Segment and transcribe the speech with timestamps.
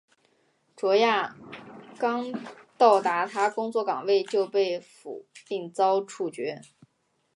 [0.75, 1.35] 卓娅
[1.99, 2.33] 刚
[2.75, 6.59] 到达她工作岗位就被俘并遭处决。